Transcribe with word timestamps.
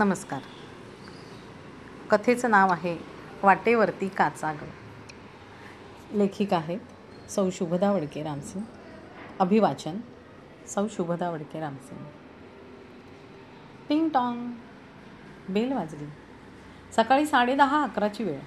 नमस्कार. 0.00 0.40
कथेचं 2.10 2.50
नाव 2.50 2.72
आहे 2.72 2.96
वाटेवरती 3.42 4.08
काचाग. 4.08 4.54
लेखिका 6.12 6.56
आहेत 6.56 7.30
सौ 7.30 7.50
शुभदा 7.50 7.92
वडके 7.92 8.22
रामसिंग 8.22 8.64
अभिवाचन 9.38 9.96
सौ 10.68 10.86
शुभदा 10.90 11.30
वडके 11.30 11.60
रामसिंग 11.60 12.04
टिंग 13.88 14.08
टॉंग 14.08 14.52
बेल 15.48 15.72
वाजली. 15.72 16.06
सकाळी 16.96 17.26
साडेदहा 17.26 17.82
अकराची 17.82 18.24
वेळ. 18.24 18.40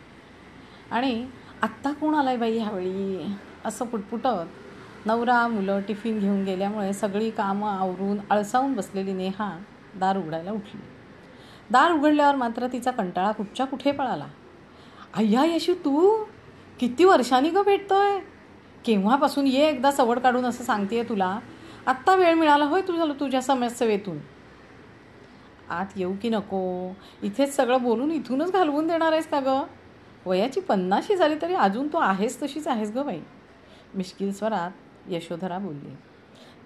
आणि 0.91 1.27
आत्ता 1.61 1.91
कोण 1.91 2.15
आलाय 2.15 2.37
बाई 2.37 2.57
ह्यावेळी? 2.57 3.25
असं 3.65 3.85
पुटपुटत 3.85 4.27
नवरा 5.05 5.47
मुलं 5.47 5.81
टिफिन 5.81 6.19
घेऊन 6.19 6.43
गेल्यामुळे 6.43 6.93
सगळी 6.93 7.29
कामं 7.29 7.69
आवरून 7.69 8.17
अळसावून 8.29 8.73
बसलेली 8.73 9.13
नेहा 9.13 9.59
दार 9.95 10.17
उघडायला 10.17 10.51
उठली. 10.51 10.92
दार 11.71 11.91
उघडल्यावर 11.91 12.35
मात्र 12.35 12.67
तिचा 12.67 12.91
कंटाळा 12.91 13.31
कुठच्या 13.31 13.65
कुठे 13.65 13.91
पळाला. 13.91 14.25
अय्या 15.15 15.45
यशू 15.45 15.73
तू 15.73 16.23
किती 16.79 17.03
वर्षांनी 17.03 17.49
ग 17.49 17.61
भेटतोय? 17.63 18.19
केव्हापासून 18.85 19.47
ये 19.47 19.67
एकदा 19.69 19.91
सवड 19.91 20.19
काढून 20.19 20.45
असं 20.45 20.63
सांगतेय 20.63 21.03
तुला? 21.03 21.39
आत्ता 21.85 22.15
वेळ 22.15 22.33
मिळाला 22.33 22.65
होय 22.65 22.81
तुझ्या 22.81 23.05
तुझ्या 23.19 23.41
समस्येतून 23.41 24.17
आत 25.69 25.85
येऊ 25.95 26.13
की 26.21 26.29
नको. 26.29 26.91
इथेच 27.23 27.55
सगळं 27.55 27.81
बोलून 27.83 28.11
इथूनच 28.11 28.51
घालवून 28.51 28.87
देणार 28.87 29.11
आहेस 29.11 29.27
का 29.27 29.39
गं? 29.39 29.63
वयाची 30.25 30.59
पन्नाशी 30.59 31.15
झाली 31.15 31.35
तरी 31.41 31.53
अजून 31.53 31.87
तू 31.87 31.97
आहेस 31.97 32.41
तशीच 32.43 32.67
आहेस 32.67 32.91
गं 32.91 33.05
बाई. 33.05 33.19
मिश्किल 33.95 34.33
स्वरात 34.33 34.71
यशोधरा 35.09 35.57
बोलली. 35.57 35.95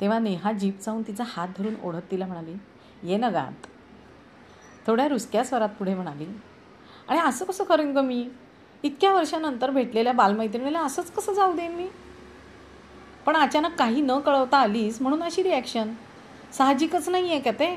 तेव्हा 0.02 0.20
नेहा 0.20 0.52
जीप 0.52 0.79
जाऊन 0.82 1.02
तिचा 1.02 1.23
हात 1.27 1.48
धरून 1.57 1.73
ओढत 1.84 2.12
तिला 2.12 2.26
म्हणाली 2.26 2.55
ये 3.04 3.18
ना 3.18 3.29
गात 3.29 3.68
थोड्या 4.88 5.08
रुसक्या 5.08 5.44
स्वरात 5.44 5.70
पुढे 5.70 5.94
म्हणाली 5.94 6.26
आणि 7.09 7.20
असं 7.20 7.46
कसं 7.46 7.64
करेन 7.64 7.91
ग 7.91 8.02
मी? 8.02 8.27
इतक्या 8.84 9.13
वर्षानंतर 9.13 9.70
भेटलेल्या 9.70 10.13
बालमैत्रिणीला 10.13 10.79
असंच 10.79 11.12
कसं 11.12 11.34
जाऊ 11.34 11.54
देईन 11.55 11.71
मी? 11.71 11.88
पण 13.26 13.35
अचानक 13.35 13.76
काही 13.77 14.02
न 14.02 14.18
कळवता 14.20 14.57
आलीस 14.57 15.02
म्हणून 15.02 15.24
अशी 15.24 15.44
रिॲक्शन 15.44 15.94
साहजिकच 16.54 17.10
नाही 17.10 17.29
आहे 17.32 17.40
का 17.40 17.52
ते? 17.52 17.68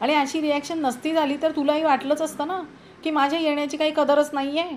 आणि 0.00 0.14
अशी 0.14 0.40
रिॲक्शन 0.40 0.78
नसती 0.78 1.12
झाली 1.12 1.36
तर 1.42 1.50
तुलाही 1.56 1.82
वाटलंच 1.82 2.22
असतं 2.22 2.46
ना 2.46 2.60
की 3.04 3.10
माझ्या 3.10 3.38
येण्याची 3.38 3.76
काही 3.76 3.92
कदरच 3.96 4.30
नाही 4.32 4.58
आहे 4.58 4.76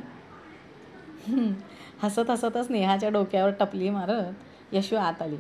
हसत 2.01 2.29
हसतच 2.29 2.69
नेहाच्या 2.71 3.09
डोक्यावर 3.09 3.51
टपली 3.51 3.89
मारत 3.89 4.73
यशू 4.73 4.95
आत 4.95 5.21
आली. 5.21 5.37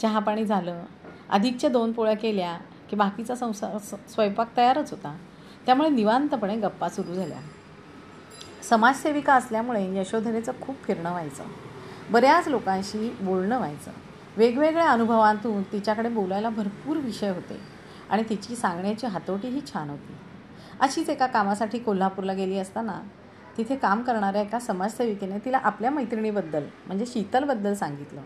चहापाणी 0.00 0.44
झालं. 0.44 0.82
अधिकच्या 1.28 1.70
दोन 1.70 1.92
पोळ्या 1.92 2.16
केल्या. 2.16 2.56
की 2.90 2.96
बाकीचा 2.96 3.34
संसार 3.34 3.78
स्वयंपाक 4.08 4.56
तयारच 4.56 4.90
होता. 4.90 5.16
त्यामुळे 5.66 5.88
निवांतपणे 5.88 6.56
गप्पा 6.56 6.88
सुरू 6.88 7.14
झाल्या. 7.14 7.38
समाजसेविका 8.68 9.34
असल्यामुळे 9.34 9.96
यशोधरेचं 9.96 10.52
खूप 10.60 10.76
फिरणं 10.82 11.10
व्हायचं. 11.10 11.44
बऱ्याच 12.10 12.48
लोकांशी 12.48 13.16
बोलणं 13.20 13.56
व्हायचं. 13.56 13.90
वेगवेगळ्या 14.36 14.90
अनुभवांतून 14.90 15.62
तिच्याकडे 15.62 16.08
बोलायला 16.08 16.48
भरपूर 16.48 16.96
विषय 16.96 17.28
होते 17.28 17.60
आणि 18.10 18.22
तिची 18.28 18.56
सांगण्याची 18.56 19.06
हातोटीही 19.06 19.60
छान 19.72 19.90
होती. 19.90 20.14
अशीच 20.80 21.08
एका 21.08 21.26
कामासाठी 21.26 21.78
कोल्हापूरला 21.78 22.32
गेली 22.32 22.58
असताना 22.58 23.00
तिथे 23.58 23.76
काम 23.76 24.02
करणाऱ्या 24.02 24.42
एका 24.42 24.58
समाजसेविकेने 24.58 25.38
तिला 25.38 25.58
आपल्या 25.58 25.90
मैत्रिणीबद्दल 25.90 26.64
म्हणजे 26.86 27.06
शीतलबद्दल 27.06 27.74
सांगितलं. 27.74 28.20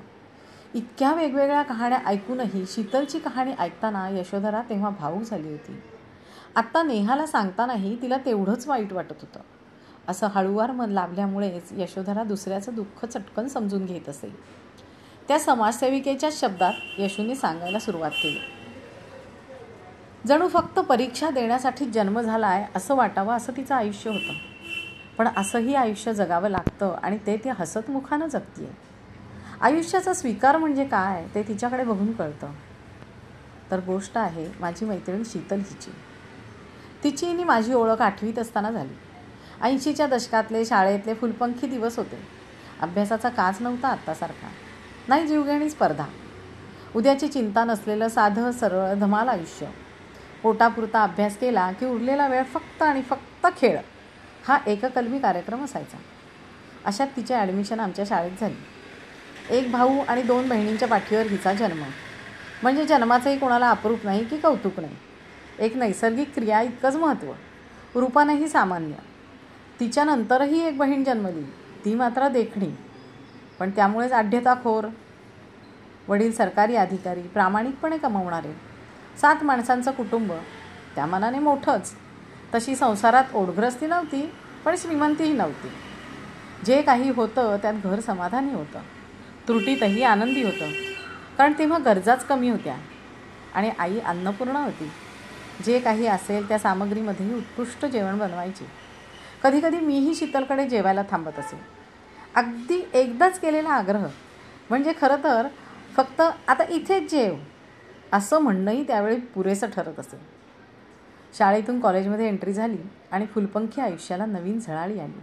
इतक्या 0.75 1.15
वेगवेगळ्या 1.15 1.63
कहाण्या 1.63 1.99
ऐकूनही 2.07 2.65
शीतलची 2.67 3.19
कहाणी 3.19 3.53
ऐकताना 3.59 4.09
यशोधरा 4.09 4.63
तेव्हा 4.63 4.91
भावूक 4.91 5.23
झाली 5.23 5.49
होती. 5.49 5.83
आत्ता 6.57 6.83
नेहाला 6.83 7.27
सांगतानाही 7.27 8.03
तिला 8.03 8.17
तेवढंच 8.27 8.67
वाईट 8.67 8.93
वाटत 8.93 9.12
होतं. 9.12 9.41
असं 10.09 10.27
हळूवार 10.27 10.71
मन 10.71 10.91
लाभल्यामुळेच 10.91 11.73
यशोधरा 11.73 12.23
दुसऱ्याचं 12.23 12.75
दुःख 12.75 13.05
चटकन 13.05 13.47
समजून 13.47 13.84
घेत 13.84 14.09
असे. 14.09 14.37
त्या 15.28 15.39
समाजसेविकेच्या 15.39 16.31
शब्दात 16.33 16.73
यशूने 16.99 17.34
सांगायला 17.34 17.78
सुरुवात 17.78 18.11
केली. 18.11 18.39
जणू 20.27 20.49
फक्त 20.49 20.78
परीक्षा 20.78 21.31
देण्यासाठी 21.31 21.84
जन्म 21.84 22.21
झाला 22.21 22.47
आहे 22.47 22.65
असं 22.77 22.94
वाटावं 22.94 23.37
असं 23.37 23.53
तिचं 23.56 23.75
आयुष्य 23.75 24.11
होतं. 24.11 24.33
पण 25.19 25.28
असंही 25.37 25.75
आयुष्य 25.75 26.15
जगावं 26.15 26.49
लागतं 26.49 26.97
आणि 27.03 27.19
ते 27.27 27.37
ती 27.37 27.49
हसतमुखानं 27.49 28.27
जगतीये. 28.27 28.90
आयुष्याचा 29.60 30.15
स्वीकार 30.15 30.56
म्हणजे 30.56 30.84
काय 30.84 31.26
ते 31.34 31.43
तिच्याकडे 31.43 31.84
बघून 31.84 32.12
कळतं. 32.12 32.50
तर 33.71 33.81
गोष्ट 33.81 34.19
आहे 34.19 34.48
माझी 34.60 34.87
मैत्रीण 34.87 35.22
शीतल 35.26 35.59
हिची. 35.59 35.91
तिची 37.04 37.26
आणि 37.26 37.44
माझी 37.44 37.75
ओळख 37.75 38.00
आठवीत 38.00 38.38
असताना 38.38 38.70
झाली. 38.70 38.94
ऐंशीच्या 39.62 40.06
दशकातले 40.06 40.65
शाळेतले 40.65 41.15
फुलपंखी 41.15 41.66
दिवस 41.66 41.99
होते. 41.99 42.19
अभ्यासाचा 42.81 43.28
काच 43.28 43.60
नव्हता 43.60 43.88
आत्तासारखा. 43.88 44.49
नाही 45.09 45.26
जीवघेणी 45.26 45.70
स्पर्धा. 45.70 46.04
उद्याची 46.94 47.28
चिंता 47.28 47.65
नसलेलं 47.65 48.09
साधं 48.09 48.53
सरळ 48.53 48.94
धमाल 48.94 49.28
आयुष्य. 49.28 49.66
पोटापुरता 50.43 51.03
अभ्यास 51.03 51.37
केला 51.37 51.72
की 51.72 51.87
उरलेला 51.87 52.28
वेळ 52.28 52.43
फक्त 52.43 52.82
आणि 52.82 53.03
फक्त 53.03 53.47
खेळ. 53.60 53.78
हा 54.47 54.59
एककलमी 54.66 55.19
कार्यक्रम 55.19 55.65
असायचा. 55.65 55.99
अशात 56.84 57.06
तिचे 57.16 57.34
ॲडमिशन 57.34 57.81
आमच्या 57.81 58.04
शाळेत 58.09 58.32
झाली. 58.41 58.80
एक 59.50 59.71
भाऊ 59.71 59.99
आणि 60.09 60.22
दोन 60.22 60.49
बहिणींच्या 60.49 60.88
पाठीवर 60.88 61.22
हिचा 61.22 61.55
जन्म. 61.55 61.83
म्हणजे 62.62 62.84
जन्माचंही 62.84 63.38
कोणाला 63.38 63.71
अप्रूप 63.71 63.99
नाही 64.05 64.25
की 64.25 64.37
कौतुक 64.37 64.81
नाही. 64.81 64.97
एक 65.59 65.77
नैसर्गिक 65.77 66.34
क्रिया 66.34 66.61
इतकंच 66.61 66.97
महत्त्व. 66.97 67.33
रूपानेही 67.94 68.49
सामान्य. 68.49 68.93
तिच्यानंतरही 69.81 70.66
एक 70.66 70.78
बहीण 70.78 71.05
जन्मली. 71.05 71.43
ती 71.84 71.94
मात्र 71.94 72.28
देखणी. 72.28 72.69
पण 73.59 73.71
त्यामुळेच 73.71 74.12
आढ्यताखोर 74.12 74.87
वडील 76.09 76.32
सरकारी 76.32 76.77
अधिकारी 76.77 77.22
प्रामाणिकपणे 77.22 77.99
कमवणारे. 77.99 78.56
सात 79.21 79.37
माणसांचं 79.43 79.91
कुटुंब. 79.91 80.32
त्या 80.94 81.06
मनाने 81.06 81.38
मोठंच. 81.38 81.93
तशी 82.55 82.77
संसारात 82.77 83.25
ओढग्रस्ती 83.34 83.87
नव्हती 83.87 84.32
पण 84.65 84.75
श्रीमंतीही 84.78 85.32
नव्हती. 85.32 85.69
जे 86.65 86.82
काही 86.82 87.11
होतं 87.11 87.56
त्यात 87.62 87.75
घर 87.75 88.00
समाधानी 88.00 88.53
होतं. 88.53 88.78
त्रुटीतही 89.50 90.03
आनंदी 90.03 90.43
होतं. 90.43 90.72
कारण 91.38 91.53
तेव्हा 91.53 91.78
गरजाच 91.78 92.27
कमी 92.27 92.49
होत्या. 92.49 92.77
आणि 93.55 93.71
आई 93.78 93.99
अन्नपूर्णा 93.99 94.65
होती. 94.65 94.91
जे 95.65 95.78
काही 95.78 96.06
असेल 96.06 96.49
त्या 96.49 96.59
सामग्रीमध्येही 96.59 97.34
उत्कृष्ट 97.34 97.87
जेवण 97.87 98.19
बनवायची. 98.19 98.65
कधीकधी 99.43 99.81
मीही 99.81 100.15
शीतलकडे 100.15 100.69
जेवायला 100.69 101.03
थांबत 101.11 101.38
असे. 101.38 101.61
अगदी 102.34 102.88
एकदाच 102.94 103.41
केलेला 103.41 103.69
आग्रह. 103.69 104.06
म्हणजे 104.71 104.93
खरं 105.00 105.16
तर 105.25 105.47
फक्त 105.97 106.21
आता 106.49 106.65
इथेच 106.69 107.11
जेव. 107.11 107.34
असं 108.12 108.38
म्हणणंही 108.38 108.87
त्यावेळी 108.87 109.17
पुरेसं 109.17 109.67
ठरत 109.77 110.00
असे. 110.00 110.21
शाळेतून 111.38 111.81
कॉलेजमध्ये 111.81 112.28
एंट्री 112.28 112.53
झाली 112.53 112.78
आणि 113.12 113.27
फुलपंखी 113.27 113.81
आयुष्याला 113.81 114.27
नवीन 114.27 114.61
झळाळी 114.61 115.00
आली. 115.00 115.21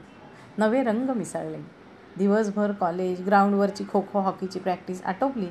नवे 0.58 0.84
रंग 0.84 1.10
मिसळले. 1.10 1.77
दिवसभर 2.18 2.72
कॉलेज 2.72 3.26
ग्राउंडवरची 3.26 3.84
खो 3.90 4.02
खो 4.14 4.20
हॉकीची 4.20 4.60
प्रॅक्टिस 4.60 5.04
आटोपली 5.04 5.48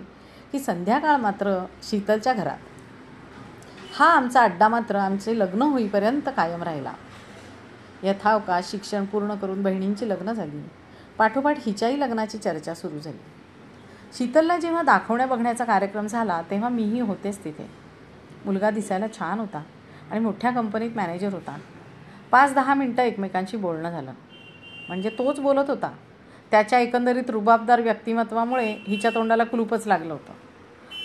की 0.52 0.58
संध्याकाळ 0.58 1.16
मात्र 1.16 1.64
शीतलच्या 1.82 2.32
घरात. 2.32 2.58
हा 3.98 4.06
आमचा 4.06 4.42
अड्डा 4.42 4.68
मात्र 4.68 4.96
आमचे 4.96 5.38
लग्न 5.38 5.62
होईपर्यंत 5.62 6.28
कायम 6.36 6.62
राहिला. 6.62 6.92
यथावकाश 8.02 8.70
शिक्षण 8.70 9.04
पूर्ण 9.04 9.34
करून 9.34 9.62
बहिणींची 9.62 10.08
लग्न 10.08 10.32
झाली. 10.32 10.62
पाठोपाठ 11.18 11.56
हिच्याही 11.66 12.00
लग्नाची 12.00 12.38
चर्चा 12.38 12.74
सुरू 12.74 12.98
झाली. 12.98 13.18
शीतलला 14.18 14.58
जेव्हा 14.58 14.82
दाखवण्या 14.82 15.26
बघण्याचा 15.26 15.64
कार्यक्रम 15.64 16.06
झाला 16.06 16.42
तेव्हा 16.50 16.68
मीही 16.68 17.00
होतेच 17.00 17.44
तिथे. 17.44 17.70
मुलगा 18.44 18.70
दिसायला 18.70 19.06
छान 19.18 19.38
होता 19.38 19.62
आणि 20.10 20.20
मोठ्या 20.20 20.50
कंपनीत 20.50 20.90
मॅनेजर 20.96 21.32
होता. 21.32 21.58
पाच 22.30 22.54
दहा 22.54 22.74
मिनटं 22.74 23.02
एकमेकांशी 23.02 23.56
बोलणं 23.56 23.90
झालं. 23.90 24.12
म्हणजे 24.88 25.10
तोच 25.10 25.40
बोलत 25.40 25.70
होता. 25.70 25.90
त्याच्या 26.50 26.78
एकंदरीत 26.78 27.30
रुबाबदार 27.30 27.80
व्यक्तिमत्वामुळे 27.80 28.76
हिच्या 28.86 29.10
तोंडाला 29.14 29.44
कुलूपच 29.44 29.86
लागलं 29.86 30.12
होतं. 30.12 30.32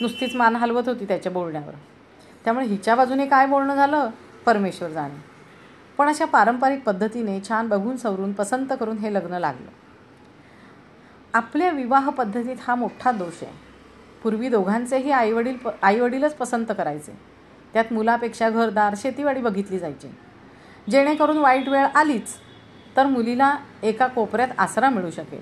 नुसतीच 0.01 0.35
मान 0.35 0.55
हलवत 0.55 0.83
होती 0.85 1.05
त्याच्या 1.05 1.31
बोलण्यावर. 1.31 1.73
त्यामुळे 2.43 2.65
हिच्या 2.65 2.95
बाजूने 2.95 3.25
काय 3.25 3.47
बोलणं 3.47 3.75
झालं? 3.75 4.09
परमेश्वर 4.45 4.89
जाणे. 4.89 5.23
पण 5.97 6.07
अशा 6.07 6.25
पारंपरिक 6.25 6.83
पद्धतीने 6.83 7.39
छान 7.49 7.67
बघून 7.67 7.97
सवरून 7.97 8.33
पसंत 8.33 8.67
करून 8.79 8.97
हे 8.97 9.13
लग्न 9.13 9.33
लागलं. 9.33 9.69
आपल्या 11.33 11.69
विवाह 11.69 12.09
पद्धतीत 12.09 12.55
हा 12.61 12.75
मोठा 12.75 13.11
दोष 13.11 13.43
आहे. 13.43 13.51
पूर्वी 14.23 14.49
दोघांचेही 14.49 15.11
आईवडील 15.11 15.57
प 15.57 15.69
आईवडीलच 15.81 16.33
पसंत 16.33 16.65
करायचे. 16.69 17.19
त्यात 17.73 17.93
मुलापेक्षा 17.93 18.49
घरदार 18.49 18.93
शेतीवाडी 18.97 19.41
बघितली 19.41 19.79
जायची. 19.79 20.15
जेणेकरून 20.89 21.37
वाईट 21.37 21.69
वेळ 21.69 21.85
आलीच. 21.95 22.27
तर 22.97 23.05
मुलीला 23.05 23.57
एका 23.83 24.07
कोपऱ्यात 24.07 24.47
आसरा 24.57 24.89
मिळू 24.89 25.11
शकेल. 25.11 25.41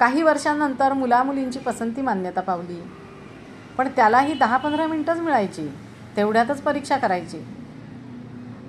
काही 0.00 0.22
वर्षांनंतर 0.22 0.92
मुलामुलींची 0.92 1.58
पसंती 1.58 2.02
मान्यता 2.02 2.40
पावली. 2.40 2.82
पण 3.78 3.88
त्यालाही 3.88 4.34
दहा 4.34 4.56
पंधरा 4.56 4.86
मिनटंच 4.86 5.18
मिळायची 5.18 5.68
तेवढ्यातच 6.16 6.60
परीक्षा 6.60 6.96
करायची. 6.96 7.38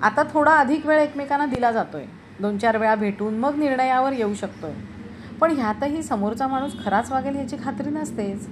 आता 0.02 0.22
थोडा 0.32 0.52
अधिक 0.52 0.86
वेळ 0.86 0.98
एकमेकांना 0.98 1.46
दिला 1.46 1.72
जातोय. 1.72 2.04
दोन 2.40 2.58
चार 2.58 2.76
वेळा 2.76 2.94
भेटून 2.94 3.34
मग 3.34 3.56
निर्णयावर 3.56 4.12
येऊ 4.12 4.34
शकतोय. 4.34 4.72
पण 5.40 5.50
ह्यातही 5.50 6.02
समोरचा 6.02 6.46
माणूस 6.46 6.72
खराच 6.84 7.12
वागेल 7.12 7.36
याची 7.36 7.56
खात्री 7.64 7.90
नसतेच. 7.90 8.48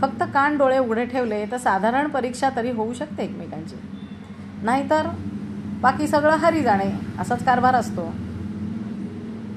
फक्त 0.00 0.22
कान 0.34 0.58
डोळे 0.58 0.78
उघडे 0.78 1.04
ठेवले 1.04 1.46
तर 1.46 1.56
साधारण 1.56 2.08
परीक्षा 2.08 2.50
तरी 2.56 2.70
होऊ 2.70 2.94
शकते 2.94 3.24
एकमेकांची. 3.24 3.76
नाहीतर 4.62 5.08
बाकी 5.80 6.08
सगळं 6.08 6.36
हरी 6.36 6.62
जाणे 6.62 6.92
असाच 7.18 7.44
कारभार 7.44 7.74
असतो. 7.74 8.12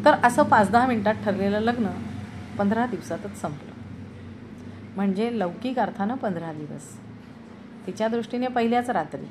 तर 0.08 0.16
असं 0.24 0.44
पाच 0.44 0.72
दहा 0.72 0.88
मिनटात 0.88 1.16
ठरलेलं 1.26 1.60
लग्न 1.60 1.88
पंधरा 2.58 2.86
दिवसातच 2.86 3.42
संपलं. 3.42 3.72
म्हणजे 4.96 5.40
लौकिक 5.40 5.80
अर्थानं 5.80 6.16
पंधरा 6.16 6.54
दिवस. 6.54 6.98
तिच्या 7.88 8.08
दृष्टीने 8.08 8.48
पहिल्याच 8.48 8.90
रात्री. 8.90 9.26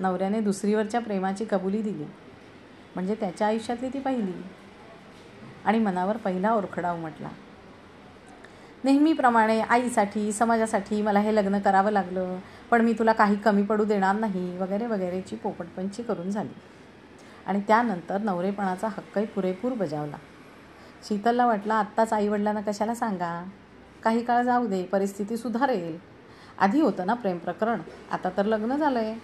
नवऱ्याने 0.00 0.40
दुसरीवरच्या 0.40 1.00
प्रेमाची 1.00 1.44
कबुली 1.50 1.82
दिली. 1.82 2.04
म्हणजे 2.94 3.14
त्याच्या 3.14 3.46
आयुष्यातली 3.46 3.88
ती 3.88 4.00
पहिली. 4.00 4.32
आणि 5.64 5.78
मनावर 5.78 6.16
पहिला 6.16 6.52
ओरखडा 6.52 6.92
उमटला 6.92 7.28
नेहमीप्रमाणे 8.84 9.60
आईसाठी 9.60 10.32
समाजासाठी 10.32 11.02
मला 11.02 11.20
हे 11.20 11.36
लग्न 11.36 11.58
करावं 11.58 11.90
लागलं. 11.90 12.38
पण 12.70 12.80
मी 12.80 12.92
तुला 12.92 13.12
काही 13.12 13.36
कमी 13.36 13.62
पडू 13.62 13.84
देणार 13.84 14.14
नाही. 14.14 14.58
वगैरे 14.58 14.86
वगैरेची 14.86 15.36
पोपटपंची 15.36 16.02
करून 16.02 16.30
झाली. 16.30 16.54
आणि 17.46 17.60
त्यानंतर 17.60 18.20
नवरेपणाचा 18.20 18.88
हक्कही 18.88 19.26
पुरेपूर 19.26 19.72
बजावला. 19.72 20.16
शीतलला 21.08 21.46
वाटलं 21.46 21.74
आत्ताच 21.74 22.12
आईवडिलांना 22.12 22.60
कशाला 22.60 22.94
सांगा? 22.94 23.44
काही 24.02 24.24
काळ 24.24 24.42
जाऊ 24.42 24.66
दे 24.66 24.82
परिस्थिती 24.82 25.36
सुधारेल. 25.36 25.98
आधी 26.58 26.80
होतं 26.80 27.06
ना 27.06 27.14
प्रेम 27.14 27.38
प्रकरण. 27.38 27.80
आता 28.12 28.30
तर 28.36 28.44
लग्न 28.44 28.76
झालं 28.76 28.98
आहे 28.98 29.14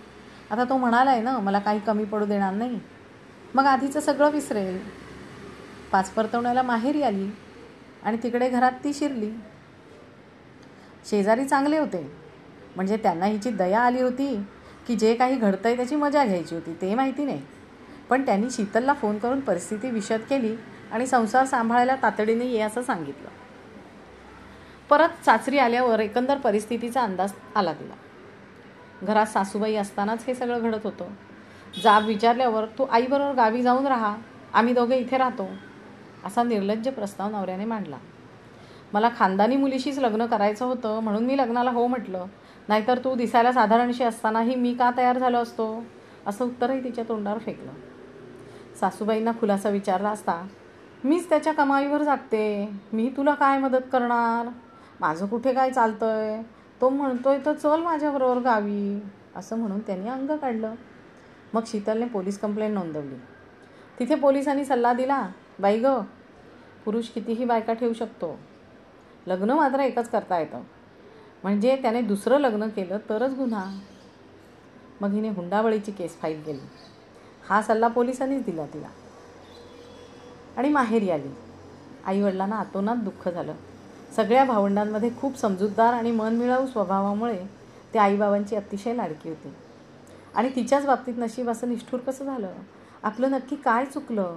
आता 0.51 0.65
तो 0.65 0.77
म्हणाला 0.77 1.11
आहे 1.11 1.23
ना 1.23 1.39
मला 1.39 1.59
काही 1.59 1.81
कमी 1.81 2.05
पडू 2.05 2.27
देणार 2.27 2.53
नाही. 2.53 2.79
मग 3.55 3.67
आधीचं 3.67 4.01
सगळं 4.01 4.31
विसरेल. 4.31 4.79
पाच 5.93 6.11
परतवण्याला 6.11 6.63
माहेरी 6.63 7.03
आली 7.03 7.31
आणि 8.03 8.17
तिकडे 8.23 8.49
घरात 8.49 8.73
ती 8.85 8.95
शिरली. 8.95 9.31
शेजारी 11.11 11.45
चांगले 11.45 11.79
होते. 11.79 12.13
म्हणजे 12.77 12.97
त्यांना 12.97 13.27
हिची 13.27 13.51
दया 13.51 13.81
आली 13.81 14.03
होती 14.03 14.45
की 14.87 14.97
जे 14.97 15.15
काही 15.15 15.37
घडतंय 15.37 15.77
त्याची 15.77 15.97
मजा 15.97 16.25
घ्यायची 16.25 16.55
होती 16.55 16.75
ते 16.81 16.95
माहिती 16.95 17.25
नाही. 17.25 17.43
पण 18.11 18.27
त्यांनी 18.27 18.51
शीतलला 18.51 18.93
फोन 18.93 19.19
करून 19.19 19.41
परिस्थिती 19.41 19.91
विशद 19.91 20.21
केली 20.31 20.57
आणि 20.93 21.07
संसार 21.07 21.45
सांभाळायला 21.45 21.97
तातडीने 22.03 22.47
ये 22.47 22.61
असं 22.61 22.83
सांगितलं. 22.83 23.29
परत 24.91 25.25
सासरी 25.25 25.59
आल्यावर 25.59 26.01
एकंदर 26.01 26.39
परिस्थितीचा 26.39 27.03
अंदाज 27.03 27.33
आला 27.55 27.73
तिला. 27.73 27.95
घरात 29.03 29.27
सासूबाई 29.27 29.75
असतानाच 29.75 30.25
हे 30.27 30.35
सगळं 30.35 30.59
घडत 30.59 30.81
होतं. 30.85 31.05
जाब 31.83 32.07
विचारल्यावर 32.07 32.65
तू 32.65 32.85
आईबरोबर 32.85 33.35
गावी 33.35 33.63
जाऊन 33.63 33.87
राहा. 33.87 34.17
आम्ही 34.55 34.75
दोघे 34.75 34.97
इथे 34.97 35.19
राहतो. 35.19 35.49
असा 36.25 36.43
निर्लज्ज 36.43 36.89
प्रस्ताव 36.89 37.31
नवऱ्याने 37.31 37.65
मांडला. 37.65 37.97
मला 38.93 39.11
खानदानी 39.19 39.57
मुलीशीच 39.57 39.99
लग्न 39.99 40.27
करायचं 40.27 40.65
होतं 40.65 41.01
म्हणून 41.01 41.25
मी 41.25 41.39
लग्नाला 41.39 41.71
हो 41.71 41.87
म्हटलं. 41.87 42.25
नाहीतर 42.69 42.99
तू 42.99 43.15
दिसायला 43.15 43.53
साधारणशी 43.53 44.05
असतानाही 44.05 44.55
मी 44.55 44.75
का 44.75 44.91
तयार 44.97 45.19
झालो 45.19 45.39
असतो? 45.39 45.85
असं 46.27 46.45
उत्तरही 46.45 46.85
तिच्या 46.85 47.05
तोंडावर 47.09 47.39
फेकलं. 47.39 47.71
सासूबाईंना 48.81 49.33
खुलासा 49.33 49.69
विचारला 49.69 50.11
असता 50.11 50.47
मीच 51.05 51.29
त्याच्या 51.29 51.53
कमाईवर 51.53 52.03
जागते. 52.03 52.69
मी 52.93 53.13
तुला 53.17 53.35
काय 53.35 53.59
मदत 53.59 53.85
करणार? 53.93 54.49
माझं 55.01 55.27
कुठे 55.27 55.55
काय 55.55 55.71
चालतंय? 55.71 56.43
तो 56.81 56.89
म्हणतोय 56.89 57.39
तर 57.47 57.53
चल 57.53 57.81
माझ्याबरोबर 57.81 58.41
गावी 58.41 59.01
असं 59.37 59.59
म्हणून 59.59 59.81
त्यांनी 59.81 60.09
अंग 60.09 60.37
काढलं. 60.37 60.75
मग 61.55 61.63
शीतलने 61.67 62.07
पोलीस 62.07 62.39
कंप्लेंट 62.39 62.75
नोंदवली. 62.75 63.15
तिथे 63.99 64.15
पोलिसांनी 64.15 64.65
सल्ला 64.65 64.93
दिला 64.93 65.29
बाई 65.59 65.81
ग 65.81 65.87
पुरुष 66.85 67.09
कितीही 67.09 67.45
बायका 67.45 67.73
ठेवू 67.73 67.93
शकतो. 67.93 68.39
लग्न 69.27 69.51
मात्र 69.51 69.81
एकच 69.81 70.09
करता 70.09 70.39
येतं. 70.39 70.61
म्हणजे 71.43 71.77
त्याने 71.77 72.03
दुसरं 72.03 72.39
लग्न 72.39 72.69
केलं 72.69 72.99
तरच 73.09 73.35
गुन्हा. 73.35 73.79
मग 75.01 75.13
हिने 75.13 75.29
हुंडाबळीची 75.29 75.93
केस 75.93 76.21
फाईल 76.21 76.43
केली. 76.43 76.96
हा 77.49 77.63
सल्ला 77.63 77.89
पोलिसांनीच 77.89 78.45
दिला 78.45 78.67
तिला. 78.67 78.87
आणि 80.57 80.69
माहेरी 80.69 81.11
आली 81.11 81.29
आईवडिलांना 82.05 82.57
आतोनात 82.57 82.97
दुःख 82.97 83.29
झालं. 83.29 83.53
सगळ्या 84.17 84.45
भावंडांमध्ये 84.45 85.11
खूप 85.21 85.39
समजूतदार 85.39 85.95
आणि 85.95 86.11
मनमिळावू 86.11 86.67
स्वभावामुळे 86.67 87.47
ते 87.95 87.99
आईबाबांची 87.99 88.57
अतिशय 88.57 88.95
लाडकी 88.95 89.29
होती. 89.29 89.53
आणि 90.35 90.49
तिच्याच 90.49 90.87
बाबतीत 90.87 91.15
नशीब 91.19 91.51
असं 91.51 91.69
निष्ठूर 91.69 92.01
कसं 92.01 92.25
झालं? 92.25 92.53
आपलं 93.03 93.31
नक्की 93.31 93.57
काय 93.57 93.85
चुकलं? 93.85 94.37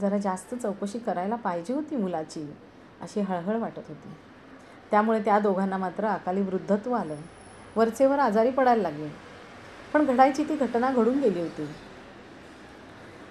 जरा 0.00 0.18
जास्त 0.18 0.54
चौकशी 0.54 0.98
करायला 0.98 1.36
पाहिजे 1.36 1.74
होती 1.74 1.96
मुलाची 1.96 2.54
अशी 3.00 3.20
हळहळ 3.20 3.56
वाटत 3.56 3.88
होती. 3.88 4.08
त्यामुळे 4.90 5.20
त्या 5.20 5.38
दोघांना 5.38 5.76
मात्र 5.76 6.04
अकाली 6.04 6.42
वृद्धत्व 6.42 6.92
आलं. 6.92 7.16
वरचेवर 7.76 8.18
आजारी 8.18 8.50
पडायला 8.50 8.82
लागले. 8.82 9.08
पण 9.92 10.04
घडायची 10.04 10.44
ती 10.44 10.56
घटना 10.56 10.90
घडून 10.90 11.18
गेली 11.18 11.40
होती. 11.40 11.68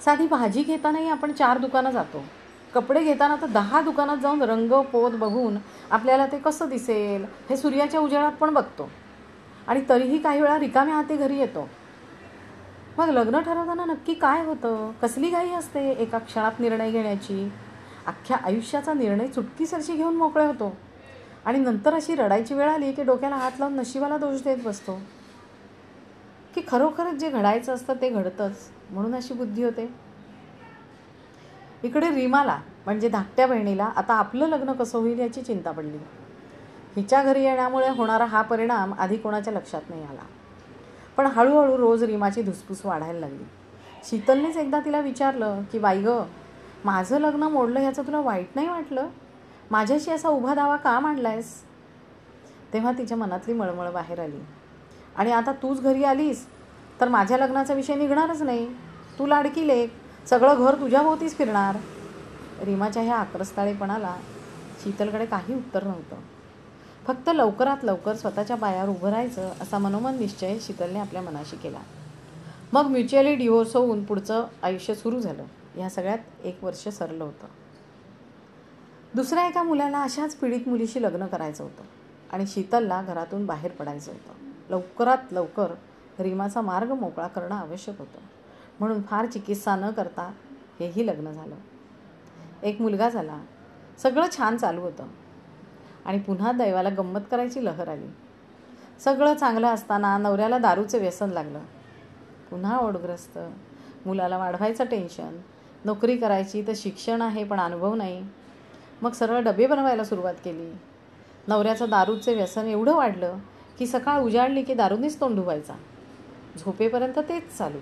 साधी 0.05 0.27
भाजी 0.27 0.63
घेतानाही 0.63 1.09
आपण 1.09 1.31
चार 1.31 1.57
दुकानं 1.57 1.91
जातो. 1.91 2.23
कपडे 2.73 3.03
घेताना 3.03 3.35
तर 3.35 3.47
दहा 3.47 3.81
दुकानात 3.81 4.17
जाऊन 4.17 4.41
रंग 4.41 4.71
पोत 4.71 5.11
बघून 5.11 5.57
आपल्याला 5.91 6.25
ते 6.25 6.37
कसं 6.37 6.69
दिसेल 6.69 7.25
हे 7.49 7.57
सूर्याच्या 7.57 7.99
उजेडात 7.99 8.31
पण 8.31 8.53
बघतो. 8.53 8.89
आणि 9.67 9.81
तरीही 9.89 10.17
काही 10.17 10.41
वेळा 10.41 10.59
रिकाम्या 10.59 10.95
हाती 10.95 11.15
घरी 11.15 11.37
येतो. 11.37 11.69
मग 12.97 13.09
लग्न 13.09 13.39
ठरवताना 13.39 13.85
नक्की 13.85 14.13
काय 14.13 14.45
होतं? 14.45 14.91
कसली 15.01 15.29
घाई 15.29 15.49
असते 15.49 15.91
एका 15.91 16.17
क्षणात 16.17 16.51
निर्णय 16.59 16.91
घेण्याची? 16.91 17.51
अख्ख्या 18.07 18.37
आयुष्याचा 18.43 18.93
निर्णय 18.93 19.27
चुटकीसरशी 19.27 19.93
घेऊन 19.93 20.15
मोकळे 20.15 20.45
होतो. 20.45 20.77
आणि 21.45 21.59
नंतर 21.59 21.93
अशी 21.93 22.15
रडायची 22.15 22.53
वेळ 22.53 22.69
आली 22.69 22.91
की 22.91 23.03
डोक्याला 23.03 23.35
हात 23.35 23.51
लावून 23.59 23.75
नशिबाला 23.75 24.17
दोष 24.17 24.41
देत 24.41 24.57
बसतो. 24.65 25.01
की 26.55 26.61
खरोखरच 26.67 27.13
जे 27.13 27.29
घडायचं 27.29 27.73
असतं 27.73 27.93
ते 28.01 28.09
घडतंच 28.09 28.69
म्हणून 28.91 29.15
अशी 29.15 29.33
बुद्धी 29.33 29.63
होते. 29.63 29.89
इकडे 31.83 32.09
रीमाला 32.09 32.59
म्हणजे 32.85 33.09
धाकट्या 33.09 33.47
बहिणीला 33.47 33.85
आता 33.85 34.13
आपलं 34.13 34.47
लग्न 34.47 34.71
कसं 34.71 34.99
होईल 34.99 35.19
याची 35.19 35.41
चिंता 35.41 35.71
पडली. 35.71 35.97
हिच्या 36.95 37.23
घरी 37.23 37.43
येण्यामुळे 37.43 37.89
होणारा 37.89 38.25
हा 38.25 38.41
परिणाम 38.41 38.93
आधी 38.93 39.17
कोणाच्या 39.17 39.53
लक्षात 39.53 39.81
नाही 39.89 40.03
आला. 40.03 40.21
पण 41.17 41.25
हळूहळू 41.25 41.77
रोज 41.77 42.03
रीमाची 42.03 42.41
धुसफूस 42.41 42.85
वाढायला 42.85 43.19
लागली. 43.19 43.43
शीतलनेच 44.03 44.57
एकदा 44.57 44.79
तिला 44.79 44.99
विचारलं 44.99 45.61
की 45.71 45.79
बाई 45.79 46.01
ग 46.01 46.09
माझं 46.85 47.19
लग्न 47.19 47.43
मोडलं 47.43 47.79
ह्याचं 47.79 48.03
तुला 48.03 48.19
वाईट 48.19 48.47
नाही 48.55 48.67
वाटलं? 48.67 49.07
माझ्याशी 49.71 50.11
असा 50.11 50.29
उभा 50.29 50.55
दावा 50.55 50.75
का 50.75 50.99
मांडलायस? 50.99 51.63
तेव्हा 52.73 52.91
तिच्या 52.91 53.17
मनातली 53.17 53.53
मळमळ 53.53 53.89
बाहेर 53.91 54.19
आली. 54.19 54.39
आणि 55.15 55.31
आता 55.31 55.51
तूच 55.51 55.81
घरी 55.81 56.03
आलीस? 56.03 56.47
तर 57.01 57.07
माझ्या 57.07 57.37
लग्नाचा 57.37 57.73
विषय 57.73 57.95
निघणारच 57.95 58.41
नाही. 58.41 58.67
तू 59.19 59.25
लाडकी 59.27 59.67
लेख 59.67 59.87
सगळं 60.25 60.55
घर 60.57 60.75
तुझ्याभोवतीच 60.75 61.37
फिरणार. 61.37 61.77
रीमाच्या 62.63 63.03
ह्या 63.03 63.15
आक्रस्ताळेपणाला 63.15 64.15
शीतलकडे 64.83 65.25
काही 65.25 65.55
उत्तर 65.55 65.83
नव्हतं. 65.83 66.15
फक्त 67.07 67.29
लवकरात 67.33 67.77
लवकर 67.83 68.15
स्वतःच्या 68.15 68.55
पायावर 68.55 68.89
उभं 68.89 69.09
राहायचं 69.09 69.51
असा 69.61 69.77
मनोमन 69.77 70.15
निश्चय 70.15 70.57
शीतलने 70.61 70.99
आपल्या 70.99 71.21
मनाशी 71.21 71.55
केला. 71.55 71.79
मग 72.73 72.85
म्युच्युअली 72.85 73.35
डिवोर्स 73.35 73.75
होऊन 73.75 74.03
पुढचं 74.03 74.45
आयुष्य 74.63 74.95
सुरू 74.95 75.19
झालं. 75.19 75.43
ह्या 75.75 75.89
सगळ्यात 75.89 76.17
एक 76.43 76.63
वर्ष 76.63 76.87
सरलं 76.87 77.23
होतं. 77.23 77.47
दुसऱ्या 79.15 79.47
एका 79.47 79.63
मुलाला 79.63 80.01
अशाच 80.01 80.35
पीडित 80.35 80.67
मुलीशी 80.67 81.03
लग्न 81.03 81.25
करायचं 81.25 81.63
होतं 81.63 81.83
आणि 82.33 82.47
शीतलला 82.47 83.01
घरातून 83.01 83.45
बाहेर 83.45 83.71
पडायचं 83.71 84.11
होतं. 84.11 84.33
लवकरात 84.69 85.17
लवकर 85.31 85.67
रीमाचा 86.19 86.61
मार्ग 86.61 86.91
मोकळा 86.91 87.27
करणं 87.27 87.55
आवश्यक 87.55 87.99
होतं. 87.99 88.19
म्हणून 88.79 89.01
फार 89.01 89.25
चिकित्सा 89.25 89.75
न 89.75 89.91
करता 89.91 90.31
हेही 90.79 91.07
लग्न 91.07 91.31
झालं. 91.31 91.55
एक 92.63 92.81
मुलगा 92.81 93.09
झाला. 93.09 93.39
सगळं 93.97 94.25
छान 94.37 94.57
चालू 94.57 94.81
होतं. 94.81 95.07
आणि 96.05 96.19
पुन्हा 96.19 96.51
दैवाला 96.51 96.89
गंमत 96.89 97.19
करायची 97.31 97.65
लहर 97.65 97.87
आली. 97.87 98.07
सगळं 98.99 99.33
चांगलं 99.35 99.67
असताना 99.67 100.17
नवऱ्याला 100.17 100.57
दारूचं 100.57 100.97
व्यसन 100.97 101.29
लागलं. 101.29 101.59
पुन्हा 102.51 102.77
ओढग्रस्त. 102.77 103.39
मुलाला 104.05 104.37
वाढवायचं 104.37 104.83
टेन्शन. 104.83 105.37
नोकरी 105.85 106.17
करायची 106.17 106.67
तर 106.67 106.73
शिक्षण 106.75 107.21
आहे 107.21 107.43
पण 107.43 107.59
अनुभव 107.59 107.95
नाही. 107.95 108.27
मग 109.01 109.11
सरळ 109.11 109.41
डबे 109.41 109.67
बनवायला 109.67 110.03
सुरुवात 110.03 110.33
केली. 110.33 110.77
नवऱ्याचं 111.47 111.89
दारूचे 111.89 112.35
व्यसन 112.35 112.65
एवढं 112.65 112.95
वाढलं 112.95 113.37
की 113.79 113.87
सकाळ 113.87 114.21
उजाडली 114.21 114.63
की 114.63 114.73
दारूनीच 114.73 115.19
तोंड 115.19 115.35
धुवायचा. 115.35 115.73
झोपेपर्यंत 116.59 117.19
तेच 117.19 117.57
चालू. 117.57 117.77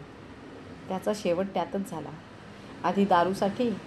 त्याचा 0.87 1.11
शेवट 1.15 1.45
त्यातच 1.53 1.91
झाला. 1.91 2.09
आधी 2.83 3.05
दारूसाठी 3.05 3.77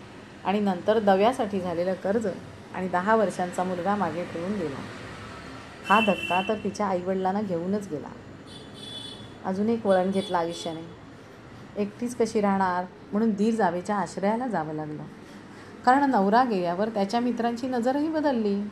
आणि 0.44 0.60
नंतर 0.60 0.98
दव्यासाठी 0.98 1.60
झालेलं 1.60 1.94
कर्ज 1.94 2.26
आणि 2.74 2.88
दहा 2.88 3.16
वर्षांचा 3.16 3.64
मुलगा 3.64 3.96
मागे 3.96 4.24
ठेवून 4.24 4.52
गेला. 4.52 4.76
हा 5.88 6.00
धक्का 6.00 6.42
तर 6.48 6.54
तिच्या 6.64 6.86
आईवडिलांना 6.86 7.42
घेऊनच 7.42 7.88
गेला. 7.88 8.08
अजून 9.44 9.68
एक 9.68 9.86
वळण 9.86 10.10
घेतलं 10.10 10.38
आयुष्याने. 10.38 11.04
एकटीच 11.76 12.16
कशी 12.16 12.40
राहणार 12.40 12.84
म्हणून 13.12 13.30
दीर 13.30 13.54
जावेच्या 13.54 13.96
आश्रयाला 13.96 14.46
जावं 14.46 14.74
लागलं. 14.74 15.02
कारण 15.84 16.10
नवरा 16.10 16.44
गेल्यावर 16.44 16.88
त्याच्या 16.88 17.20
मित्रांची 17.20 17.68
नजरही 17.68 18.08
बदलली. 18.08 18.62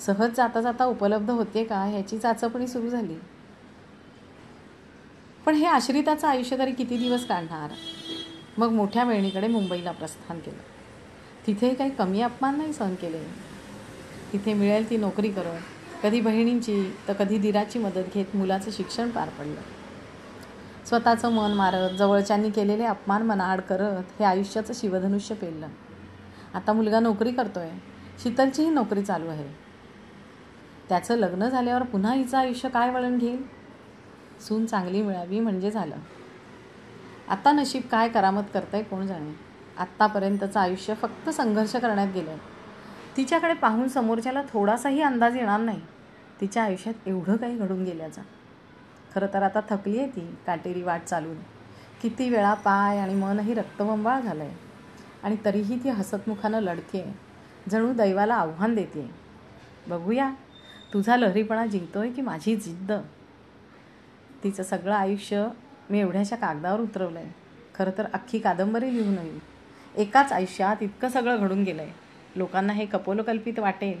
सहज 0.00 0.30
जाता 0.36 0.60
जाता 0.60 0.84
उपलब्ध 0.84 1.30
होते 1.30 1.64
का 1.64 1.84
ह्याची 1.84 2.18
चाचपणी 2.18 2.66
सुरू 2.66 2.88
झाली. 2.88 3.16
पण 5.50 5.56
हे 5.56 5.66
आश्रिताचं 5.66 6.28
आयुष्य 6.28 6.58
तरी 6.58 6.72
किती 6.72 6.96
दिवस 6.96 7.26
काढणार? 7.26 7.70
मग 8.58 8.68
मोठ्या 8.68 9.04
वेळणीकडे 9.04 9.46
मुंबईला 9.46 9.90
प्रस्थान 9.90 10.38
केलं. 10.38 10.58
तिथेही 11.46 11.74
काही 11.74 11.90
कमी 11.90 12.20
अपमान 12.20 12.56
नाही 12.56 12.72
सहन 12.72 12.94
केले. 12.94 13.24
तिथे 14.32 14.54
मिळेल 14.54 14.90
ती 14.90 14.96
नोकरी 14.96 15.28
करत 15.28 15.60
कधी 16.02 16.20
बहिणींची 16.20 16.96
तर 17.08 17.12
कधी 17.12 17.38
दिराची 17.38 17.78
मदत 17.78 18.14
घेत 18.14 18.36
मुलाचं 18.36 18.70
शिक्षण 18.70 19.10
पार 19.10 19.28
पडलं. 19.28 19.60
स्वतःचं 20.86 21.32
मन 21.32 21.50
मारत 21.50 21.90
जवळच्यांनी 21.90 22.50
केलेले 22.50 22.84
अपमान 22.84 23.22
मनाआड 23.22 23.60
करत 23.60 24.02
हे 24.18 24.24
आयुष्याचं 24.24 24.72
शिवधनुष्य 24.74 25.34
पेललं. 25.34 25.66
आता 26.54 26.72
मुलगा 26.72 27.00
नोकरी 27.00 27.32
करतोय. 27.32 27.68
शीतलचीही 28.22 28.70
नोकरी 28.70 29.02
चालू 29.02 29.28
आहे. 29.28 29.48
त्याचं 30.88 31.16
लग्न 31.16 31.48
झाल्यावर 31.48 31.82
पुन्हा 31.82 32.14
हिचं 32.14 32.38
आयुष्य 32.38 32.68
काय 32.68 32.90
वळण 32.90 33.18
घेईल? 33.18 33.59
सून 34.40 34.66
चांगली 34.66 35.02
मिळावी 35.02 35.40
म्हणजे 35.40 35.70
झालं. 35.70 35.96
आता 37.28 37.52
नशीब 37.52 37.82
काय 37.90 38.08
करामत 38.08 38.42
करतंय 38.54 38.82
कोण 38.82 39.06
जाणे? 39.06 39.32
आत्तापर्यंतचं 39.78 40.60
आयुष्य 40.60 40.94
फक्त 40.94 41.28
संघर्ष 41.30 41.76
करण्यात 41.76 42.08
गेलं 42.14 42.36
तिच्याकडे 43.16 43.54
पाहून 43.54 43.88
समोरच्याला 43.88 44.42
थोडासाही 44.52 45.02
अंदाज 45.02 45.36
येणार 45.36 45.60
नाही. 45.60 45.80
तिच्या 46.40 46.62
आयुष्यात 46.62 47.08
एवढं 47.08 47.36
काही 47.36 47.56
घडून 47.58 47.84
गेल्याचा. 47.84 48.22
खरं 49.14 49.26
तर 49.34 49.42
आता 49.42 49.60
थकली 49.70 49.98
आहे 49.98 50.08
ती 50.08 50.26
काटेरी 50.46 50.82
वाट 50.82 51.04
चालून. 51.04 51.36
किती 52.02 52.28
वेळा 52.30 52.54
पाय 52.54 52.98
आणि 52.98 53.14
मनही 53.14 53.54
रक्तबंबाळ 53.54 54.20
झालं 54.20 54.42
आहे 54.42 54.54
आणि 55.22 55.36
तरीही 55.44 55.78
ती 55.84 55.88
हसतमुखानं 55.88 56.60
लढते 56.60 57.04
जणू 57.70 57.92
दैवाला 57.92 58.34
आव्हान 58.34 58.74
देते 58.74 59.10
बघूया 59.88 60.30
तुझा 60.92 61.16
लहरीपणा 61.16 61.66
जिंकतोय 61.66 62.10
की 62.10 62.22
माझी 62.22 62.56
जिद्द? 62.56 62.92
तिचं 64.44 64.62
सगळं 64.62 64.94
आयुष्य 64.94 65.48
मी 65.90 66.00
एवढ्याशा 66.00 66.36
कागदावर 66.36 66.80
उतरवलं 66.80 67.18
आहे 67.18 67.30
खरं 67.74 67.90
तर 67.98 68.06
अख्खी 68.12 68.38
कादंबरी 68.38 68.94
लिहून 68.96 69.18
होईल 69.18 69.38
एकाच 69.96 70.32
आयुष्यात 70.32 70.76
इतकं 70.80 71.08
सगळं 71.08 71.36
घडून 71.36 71.62
गेलं 71.62 71.82
आहे 71.82 71.92
लोकांना 72.36 72.72
हे 72.72 72.86
कपोलकल्पित 72.86 73.58
वाटेल 73.58 74.00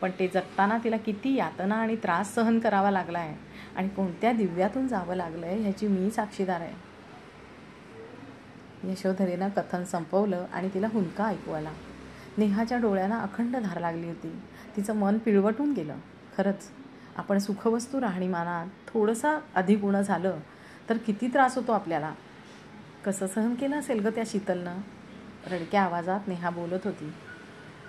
पण 0.00 0.10
ते 0.18 0.28
जगताना 0.28 0.78
तिला 0.84 0.96
किती 0.96 1.34
यातना 1.34 1.74
आणि 1.74 1.96
त्रास 1.96 2.34
सहन 2.34 2.58
करावा 2.58 2.90
लागला 2.90 3.18
आहे 3.18 3.34
आणि 3.76 3.88
कोणत्या 3.88 4.32
दिव्यातून 4.32 4.88
जावं 4.88 5.14
लागलं 5.14 5.46
आहे 5.46 5.60
ह्याची 5.60 5.86
मी 5.86 6.10
साक्षीदार 6.10 6.60
आहे. 6.60 6.90
यशोधरेनं 8.90 9.48
कथन 9.48 9.84
संपवलं 9.84 10.46
आणि 10.52 10.68
तिला 10.74 10.88
हुंका 10.92 11.24
ऐकू 11.24 11.52
आला. 11.52 11.72
नेहाच्या 12.38 12.78
डोळ्यांना 12.78 13.18
अखंड 13.18 13.56
धार 13.56 13.80
लागली 13.80 14.06
होती. 14.06 14.32
तिचं 14.76 14.94
मन 14.94 15.18
पिळवटून 15.18 15.72
गेलं. 15.72 15.96
खरंच 16.36 16.70
आपण 17.20 17.38
सुखवस्तू 17.38 18.00
राहणीमानात 18.00 18.66
थोडंसं 18.88 19.38
अधिक 19.54 19.84
उणं 19.84 20.00
झालं 20.00 20.38
तर 20.88 20.96
किती 20.96 21.28
त्रास 21.28 21.56
होतो 21.56 21.72
आपल्याला? 21.72 22.14
कसं 23.04 23.26
सहन 23.26 23.54
केलं 23.54 23.78
असेल 23.78 24.00
गं 24.00 24.10
त्या 24.10 24.24
शीतलनं? 24.26 24.78
रडक्या 25.46 25.82
आवाजात 25.82 26.20
नेहा 26.26 26.50
बोलत 26.50 26.78
होती. 26.84 27.12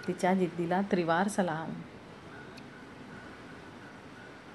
तिच्या 0.08 0.34
जिद्दीला 0.34 0.82
त्रिवार 0.82 1.28
सलाम. 1.28 1.82